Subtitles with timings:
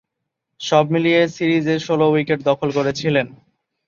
[0.61, 3.27] সব মিলিয়ে সিরিজে ষোল উইকেট দখল করেছিলেন।